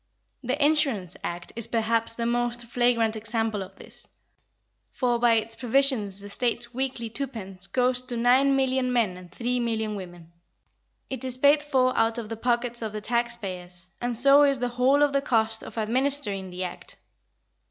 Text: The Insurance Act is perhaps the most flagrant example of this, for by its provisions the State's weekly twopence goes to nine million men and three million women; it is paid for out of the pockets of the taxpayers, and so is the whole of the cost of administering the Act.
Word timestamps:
The 0.41 0.57
Insurance 0.65 1.15
Act 1.23 1.51
is 1.55 1.67
perhaps 1.67 2.15
the 2.15 2.25
most 2.25 2.65
flagrant 2.65 3.15
example 3.15 3.61
of 3.61 3.75
this, 3.75 4.07
for 4.91 5.19
by 5.19 5.35
its 5.35 5.55
provisions 5.55 6.21
the 6.21 6.27
State's 6.29 6.73
weekly 6.73 7.07
twopence 7.07 7.67
goes 7.67 8.01
to 8.01 8.17
nine 8.17 8.55
million 8.55 8.91
men 8.91 9.15
and 9.15 9.31
three 9.31 9.59
million 9.59 9.93
women; 9.93 10.31
it 11.11 11.23
is 11.23 11.37
paid 11.37 11.61
for 11.61 11.95
out 11.95 12.17
of 12.17 12.29
the 12.29 12.35
pockets 12.35 12.81
of 12.81 12.93
the 12.93 12.99
taxpayers, 13.01 13.89
and 14.01 14.17
so 14.17 14.41
is 14.41 14.57
the 14.57 14.69
whole 14.69 15.03
of 15.03 15.13
the 15.13 15.21
cost 15.21 15.61
of 15.61 15.77
administering 15.77 16.49
the 16.49 16.63
Act. 16.63 16.95